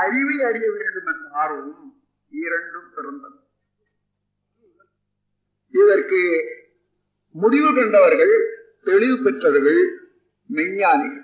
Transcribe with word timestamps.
அறிவை 0.00 0.36
அறிய 0.42 0.66
வேண்டும் 0.72 1.06
என்ற 1.06 1.28
ஆர்வம் 1.42 1.72
இரண்டும் 2.32 2.90
பிறந்தது 2.94 3.38
இதற்கு 5.74 6.20
முடிவு 7.34 7.74
கண்டவர்கள் 7.74 8.34
தெளிவு 8.82 9.16
பெற்றவர்கள் 9.22 9.80
மெஞ்ஞானிகள். 10.50 11.20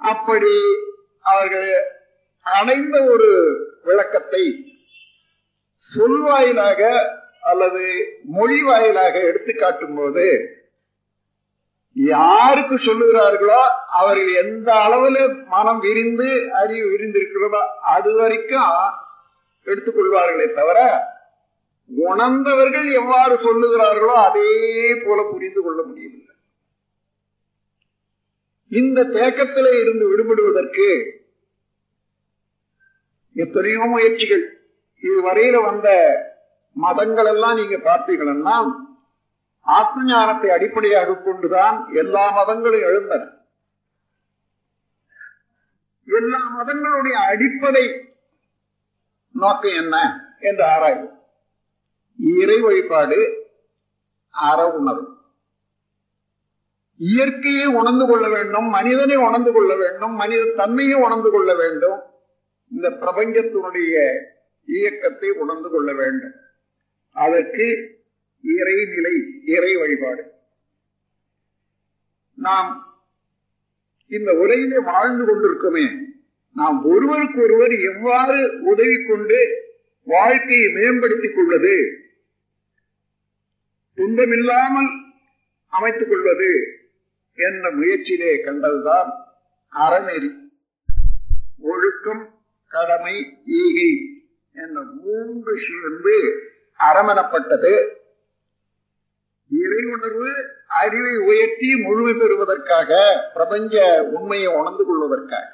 அப்படி 0.00 0.54
அவர்கள் 1.24 1.70
அடைந்த 2.46 2.96
ஒரு 3.04 3.28
விளக்கத்தை 3.84 4.42
சொல் 5.80 6.20
வாயிலாக 6.20 6.80
அல்லது 7.40 7.84
மொழி 8.28 8.62
வாயிலாக 8.62 9.14
எடுத்து 9.20 9.52
காட்டும் 9.54 9.96
போது 9.96 10.26
யாருக்கு 11.96 12.74
சொல்லுகிறார்களோ 12.74 13.60
அவர்கள் 13.86 14.32
எந்த 14.34 14.72
அளவுல 14.72 15.46
மனம் 15.46 15.78
விரிந்து 15.78 16.50
அறிவு 16.52 16.86
விரிந்திருக்கிறதோ 16.90 17.60
அது 17.80 18.14
வரைக்கும் 18.14 18.72
எடுத்துக்கொள்வார்களே 19.66 20.52
தவிர 20.52 21.04
உணர்ந்தவர்கள் 21.86 22.92
எவ்வாறு 22.92 23.34
சொல்லுகிறார்களோ 23.34 24.14
அதே 24.28 24.94
போல 24.94 25.22
புரிந்து 25.30 25.62
கொள்ள 25.62 25.82
முடியவில்லை. 25.82 26.34
இந்த 28.68 29.04
தேக்கத்திலே 29.04 29.80
இருந்து 29.80 30.04
விடுபடுவதற்கு 30.08 30.88
எத்தனையோ 33.32 33.84
முயற்சிகள். 33.84 34.44
இதுவரையில 35.02 35.62
வந்த 35.62 35.88
மதங்கள் 36.72 37.26
எல்லாம் 37.26 37.54
நீங்க 37.54 37.76
பார்த்தீங்கன்னா 37.76 38.85
ஆத்ம 39.66 40.04
ஞானத்தை 40.04 40.50
அடிப்படையாக 40.50 41.16
கொண்டுதான் 41.16 41.92
எல்லா 41.92 42.24
மதங்களும் 42.36 42.80
எழுந்தன. 42.80 43.22
எல்லா 46.08 46.40
மதங்களுடைய 46.58 47.16
அடிப்படை 47.30 47.84
நோக்கம் 49.34 49.74
என்ன 49.74 49.96
என்று 50.40 50.64
ஆராய்வு 50.64 51.08
இறை 52.18 52.60
வழிபாடு 52.60 53.20
அற 54.30 54.72
உணர்வு 54.72 55.14
இயற்கையை 56.96 57.66
உணர்ந்து 57.66 58.04
கொள்ள 58.06 58.28
வேண்டும் 58.28 58.68
மனிதனை 58.68 59.16
உணர்ந்து 59.16 59.52
கொள்ள 59.52 59.76
வேண்டும் 59.76 60.12
மனித 60.12 60.52
தன்மையை 60.54 60.96
உணர்ந்து 61.00 61.30
கொள்ள 61.30 61.54
வேண்டும். 61.54 61.98
இந்த 62.70 62.88
பிரபஞ்சத்தினுடைய 62.90 63.94
இயக்கத்தை 64.68 65.30
உணர்ந்து 65.30 65.70
கொள்ள 65.70 65.92
வேண்டும். 65.92 66.34
அதற்கு 67.16 67.66
இறைநிலை 68.42 69.40
இறை 69.44 69.76
வழிபாடு. 69.76 70.32
நாம் 72.34 72.98
இந்த 74.08 74.32
உலகிலே 74.32 74.78
வாழ்ந்து 74.78 75.24
கொண்டிருக்கோமே 75.24 76.04
நாம் 76.54 76.84
ஒருவருக்கு 76.84 77.42
ஒருவர் 77.42 77.72
எவ்வாறு 77.72 78.60
உதவி 78.62 79.04
கொண்டு 79.04 79.64
வாழ்க்கையை 80.04 80.72
மேம்படுத்திக் 80.72 81.34
கொள்வது 81.34 82.00
துன்பமில்லாமல் 83.96 85.04
அமைத்துக் 85.66 86.08
கொள்வது 86.08 86.78
என்ற 87.34 87.70
முயற்சியிலே 87.70 88.42
கண்டதுதான் 88.44 89.10
அறநெறி. 89.74 90.50
ஒழுக்கம் 91.58 92.40
கடமை 92.68 93.42
ஈகை 93.44 94.22
என்ற 94.52 94.80
மூன்று 94.82 95.56
சேர்ந்து 95.56 96.42
அறமெனப்பட்டது. 96.78 97.95
இறை 99.76 99.92
உணர்வு 99.92 100.30
அறிவை 100.66 101.16
உயர்த்தி 101.16 101.76
முழுமை 101.76 102.12
பெறுவதற்காக 102.14 102.90
பிரபஞ்ச 103.34 104.04
உண்மையை 104.04 104.46
உணர்ந்து 104.46 104.84
கொள்வதற்காக. 104.84 105.48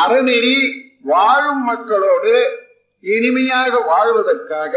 அறநெறி 0.00 0.56
வாழும் 1.02 1.62
மக்களோடு 1.62 2.34
இனிமையாக 3.00 3.78
வாழ்வதற்காக 3.78 4.74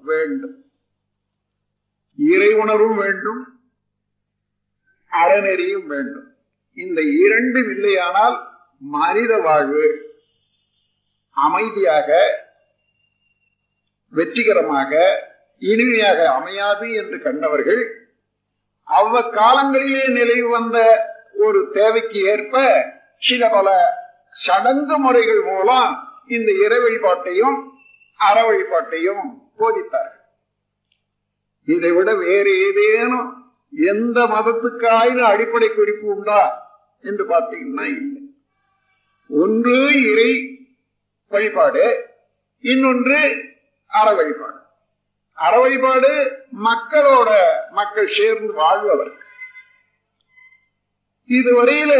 வேண்டும். 0.00 0.56
இறை 2.16 2.54
உணர்வும் 2.54 2.96
வேண்டும் 2.96 3.42
அறநெறியும் 5.12 5.86
வேண்டும். 5.86 6.28
இந்த 6.74 7.00
இரண்டும் 7.02 7.70
இல்லையானால் 7.70 8.36
மனித 8.78 9.40
வாழ்வு 9.40 9.84
அமைதியாக 11.30 12.08
வெற்றிகரமாக 14.12 14.92
இனிமையாக 15.58 16.32
அமையாது 16.32 16.92
என்று 16.92 17.20
கண்டவர்கள் 17.20 18.10
அவ்வக்காலங்களிலே 18.88 20.10
நிலவி 20.10 20.42
வந்த 20.42 21.08
ஒரு 21.34 21.70
தேவைக்கு 21.72 22.20
ஏற்ப 22.22 22.84
சில 23.18 23.48
பல 23.48 23.68
சடங்கு 24.30 24.98
முறைகள் 24.98 25.42
மூலம் 25.42 26.08
இந்த 26.26 26.52
இறை 26.52 26.78
வழிபாட்டையும் 26.78 27.68
அற 28.16 28.42
வழிபாட்டையும் 28.50 29.24
போதித்தார்கள். 29.58 30.22
இதை 31.64 31.90
விட 31.90 32.14
வேறு 32.14 32.58
ஏதேனும் 32.58 33.52
எந்த 33.70 34.26
மதத்துக்காயினும் 34.26 35.30
அடிப்படை 35.32 35.68
குறிப்பு 35.68 36.06
உண்டா 36.06 36.72
என்று 37.00 37.24
பார்த்தீங்கன்னா 37.28 37.84
இல்லை. 37.84 38.22
ஒன்று 39.28 40.02
இறை 40.10 40.30
வழிபாடு 41.28 42.08
இன்னொன்று 42.60 43.44
அற 43.86 44.14
வழிபாடு. 44.14 44.63
அறவழிபாடு 45.38 46.12
மக்களோட 46.58 47.30
மக்கள் 47.70 48.08
சேர்ந்து 48.08 48.52
வாழ்பவர் 48.52 49.12
இதுவரையில 51.30 51.92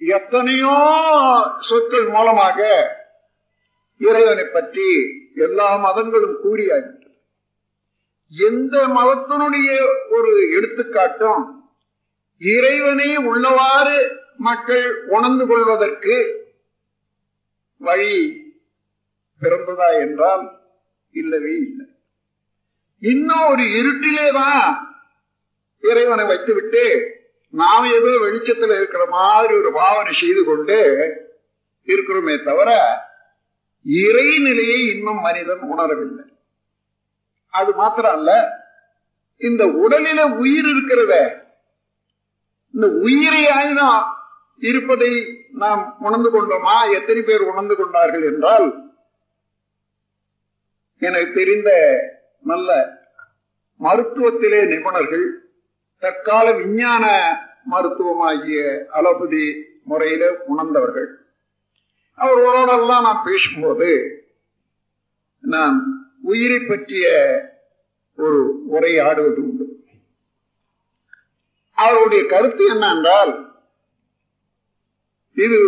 எத்தனையோ 0.00 0.76
சொற்கள் 1.58 2.08
மூலமாக 2.08 2.58
இறைவனை 3.98 4.44
பற்றி 4.44 4.86
எல்லா 5.34 5.76
மதங்களும் 5.76 6.38
கூறியாகின்றது 6.44 6.98
எந்த 8.32 8.86
மதத்தினுடைய 8.88 9.70
ஒரு 10.08 10.32
எடுத்துக்காட்டும் 10.56 11.44
இறைவனை 12.40 13.18
உள்ளவாறு 13.18 13.98
மக்கள் 14.36 15.06
உணர்ந்து 15.06 15.46
கொள்வதற்கு 15.46 16.16
வழி 17.76 18.14
பிறந்ததா 19.42 20.00
என்றால் 20.00 20.44
இல்லவே 21.14 21.54
இல்லை. 21.58 21.89
இன்னும் 23.00 23.46
ஒரு 23.46 23.62
இருட்டிலேதான் 23.62 24.78
இறைவனை 25.80 26.26
வைத்துவிட்டு 26.26 26.84
நாம் 27.48 27.84
ஏதோ 27.84 28.18
வெளிச்சத்தில் 28.20 28.76
இருக்கிற 28.76 29.06
மாதிரி 29.06 29.54
ஒரு 29.54 29.72
பாவனை 29.72 30.12
செய்து 30.12 30.44
கொண்டு 30.44 30.78
இருக்கிறோமே 31.86 32.44
தவிர 32.44 32.98
இறைநிலையை 33.86 34.96
இன்னும் 34.96 35.20
மனிதன் 35.20 35.58
உணரவில்லை. 35.58 36.26
அது 37.48 37.72
மாத்திரம் 37.72 38.12
அல்ல 38.12 38.58
இந்த 39.38 39.66
உடலில 39.66 40.36
உயிர் 40.36 40.66
இருக்கிறத 40.66 41.14
இந்த 42.74 42.86
உயிரை 42.86 43.48
ஆயுதம் 43.48 44.16
இருப்பதை 44.58 45.12
நாம் 45.52 45.96
உணர்ந்து 46.00 46.30
கொண்டோமா? 46.30 46.92
எத்தனை 46.92 47.22
பேர் 47.22 47.40
உணர்ந்து 47.40 47.76
கொண்டார்கள் 47.76 48.22
என்றால் 48.22 48.92
எனக்கு 50.98 51.32
தெரிந்த 51.32 51.70
நல்ல 52.40 52.98
மருத்துவத்திலே 53.80 54.66
நிபுணர்கள் 54.66 55.26
தற்கால 55.98 56.56
விஞ்ஞான 56.56 57.04
மருத்துவமாகிய 57.70 58.86
அலோபதி 58.88 59.68
முறையில 59.84 60.32
உணர்ந்தவர்கள். 60.46 61.08
அவர்களோடெல்லாம் 62.16 63.02
நான் 63.02 63.22
பேசும்போது 63.24 63.90
நான் 65.40 65.76
உயிரை 66.22 66.60
பற்றிய 66.60 67.06
ஒரு 68.16 68.62
உரையாடுவது 68.70 69.36
உண்டு. 69.36 69.84
அவருடைய 71.72 72.26
கருத்து 72.26 72.66
என்ன 72.66 72.94
என்றால் 72.94 73.62
இது 75.32 75.60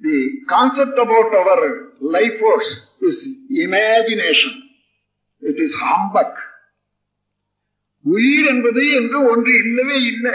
the 0.00 0.42
concept 0.46 0.98
about 0.98 1.34
our 1.34 1.96
life 1.98 2.38
force 2.40 2.96
is 2.98 3.28
imagination 3.48 4.61
it 5.42 5.62
is 5.66 5.76
humbug 5.84 6.40
உயிர் 8.04 8.46
என்பது 8.46 8.82
என்று 8.98 9.18
ஒன்று 9.30 9.52
இல்லவே 9.64 9.98
இல்லை. 10.02 10.34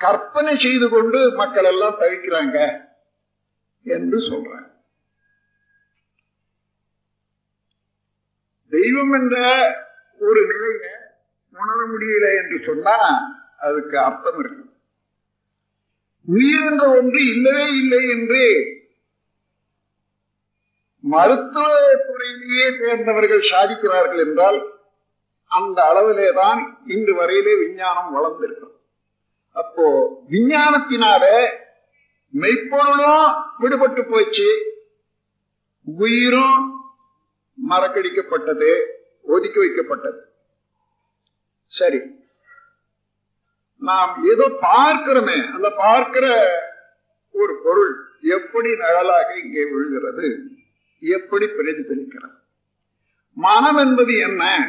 கற்பனை 0.00 0.54
செய்து 0.58 0.86
கொண்டு 0.88 1.18
மக்கள் 1.36 1.64
எல்லாம் 1.64 2.00
தவிக்கிறாங்க 2.00 2.58
என்று 3.86 4.18
சொல்றாங்க 4.30 4.70
தெய்வம் 8.72 9.12
என்ற 9.12 9.36
ஒரு 10.20 10.40
நிலையில 10.50 10.86
உணர 11.56 11.80
முடியல 11.90 12.26
என்று 12.40 12.58
சொன்னா 12.62 12.96
அதுக்கு 13.56 13.96
அர்த்தம் 13.98 14.38
இருக்கு. 14.38 14.62
உயிர் 16.28 16.66
என்ற 16.70 16.84
ஒன்று 16.98 17.20
இல்லவே 17.34 17.66
இல்லை 17.82 18.02
என்று 18.08 18.42
மருத்துவ 21.04 21.66
துறையிலேயே 22.06 22.66
தேர்ந்தவர்கள் 22.80 23.50
சாதிக்கிறார்கள் 23.50 24.22
என்றால் 24.26 24.58
அந்த 25.50 25.78
அளவிலே 25.82 26.32
தான் 26.34 26.60
இன்று 26.86 27.12
வரையிலே 27.14 27.58
விஞ்ஞானம் 27.58 28.12
வளர்ந்திருக்கிறது. 28.12 28.72
அப்போ 29.56 29.84
விஞ்ஞானத்தினால 30.30 31.24
மெய்ப்பொருளும் 32.34 33.26
விடுபட்டு 33.60 34.02
போச்சு. 34.10 34.48
உயிரும் 35.86 36.62
மறக்கடிக்கப்பட்டது 37.70 38.70
ஒதுக்கி 39.22 39.58
வைக்கப்பட்டது. 39.60 40.20
சரி. 41.70 42.00
நாம் 43.82 44.12
ஏதோ 44.32 44.46
பார்க்கிறோமே 44.62 45.36
அந்த 45.52 45.70
பார்க்கிற 45.70 46.26
ஒரு 47.34 47.60
பொருள் 47.64 47.94
எப்படி 48.22 48.70
நிழலாக 48.74 49.28
இங்கே 49.38 49.64
விழுகிறது? 49.64 50.26
எப்படி 51.04 51.46
பிரதிபலிக்கிறது? 51.46 52.38
மனம் 53.34 53.76
என்பது 53.76 54.18
என்ன? 54.18 54.68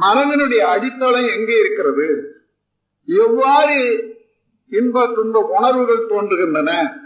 மனதினுடைய 0.00 0.56
அடித்தளம் 0.56 1.26
எங்கே 1.26 1.58
இருக்கிறது? 1.58 2.36
எவ்வாறு 3.06 3.78
இன்ப 4.68 5.12
துன்ப 5.14 5.40
உணர்வுகள் 5.40 6.06
தோன்றுகின்றன? 6.06 7.00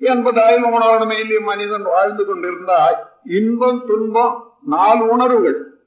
என்பதாய் 0.00 0.62
உணர்வுமையில் 0.62 1.40
மனிதன் 1.40 1.82
வாழ்ந்து 1.82 2.24
கொண்டிருந்தால். 2.24 3.08
இன்பம் 3.24 3.84
துன்பம் 3.86 4.52
நாலு 4.64 5.08
உணர்வுகள். 5.08 5.80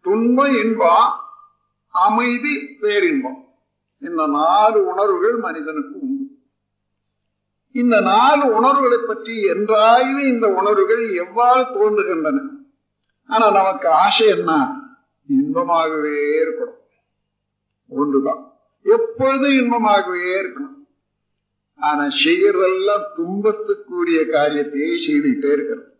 துன்பம் 0.00 0.54
இன்பம் 0.64 1.12
அமைதி 1.88 2.76
பேரின்பம். 2.80 3.44
இந்த 3.98 4.26
நாலு 4.26 4.86
உணர்வுகள் 4.86 5.36
மனிதனுக்கு 5.36 5.98
இந்த 7.76 8.00
நாலு 8.00 8.54
உணர்வுகளை 8.54 8.98
பற்றி 9.06 9.42
என்றாவது 9.42 10.28
இந்த 10.28 10.48
உணர்வுகள் 10.48 11.08
எவ்வாறு 11.12 11.60
தோன்றுகின்றன? 11.60 12.38
ஆனா 13.26 13.50
நமக்கு 13.50 13.88
ஆசை 13.88 14.26
என்ன? 14.26 14.52
இன்பமாகவே 15.28 16.16
இருக்கணும். 16.42 16.80
ஒன்றுதான். 17.88 18.42
எப்பொழுதும் 18.82 19.58
இன்பமாகவே 19.60 20.34
இருக்கணும். 20.42 20.74
ஆனா 21.76 22.04
செய்யறதெல்லாம் 22.24 23.06
துன்பத்துக்குரிய 23.16 24.20
காரியத்தையே 24.34 24.94
செய்துகிட்டே 25.06 25.52
இருக்கிறோம் 25.52 25.92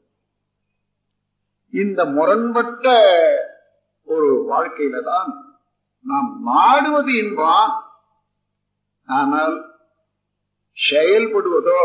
இந்த 1.70 2.04
முரண்பட்ட 2.04 2.86
ஒரு 4.04 4.28
வாழ்க்கையில 4.50 5.02
தான் 5.02 5.30
நாம் 6.04 6.40
நாடுவது 6.44 7.12
இன்பம். 7.16 7.72
ஆனால் 9.06 9.56
செயல்படுவதோ 10.78 11.80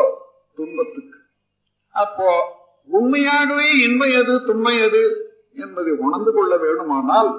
துன்பத்துக்கு. 0.56 1.18
அப்போ 1.96 2.30
உண்மையாகவே 2.90 3.68
இன்மை 3.78 4.10
எது 4.12 4.34
துண்மை 4.48 4.76
எது 4.82 5.04
என்பதை 5.56 5.92
உணர்ந்து 6.06 6.32
கொள்ள 6.34 6.54
வேண்டுமானால் 6.58 7.32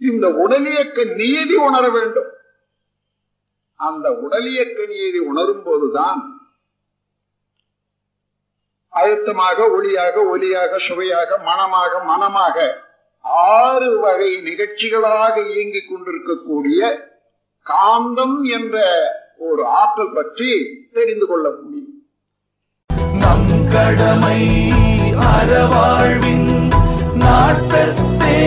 இந்த 0.00 0.26
உடலியக்க 0.44 1.04
நியதி 1.14 1.56
உணர 1.68 1.84
வேண்டும். 1.88 2.30
அந்த 3.80 4.06
உடலியக்க 4.24 4.86
நியதி 4.86 5.18
உணரும் 5.18 5.62
போதுதான் 5.62 6.20
அழுத்தமாக 8.92 9.58
ஒளியாக 9.76 10.16
ஒலியாக 10.32 10.78
சுவையாக 10.78 11.38
மனமாக 11.38 12.02
மனமாக 12.04 12.56
ஆறு 13.24 13.90
வகை 14.00 14.30
நிகழ்ச்சிகளாக 14.42 15.34
இயங்கிக் 15.52 15.88
கொண்டிருக்கக்கூடிய 15.90 16.80
காந்தம் 17.66 18.36
என்ற 18.56 18.76
ஒரு 19.50 19.66
ஆற்றல் 19.66 20.14
பற்றி 20.14 20.50
தெரிந்து 20.92 21.26
கொள்ள 21.26 21.48
முடியும். 21.62 22.06
நம் 23.12 23.68
கடமை 23.72 24.40
அறவாழ்வின் 25.32 26.50
நாட்டத்தே. 27.14 28.40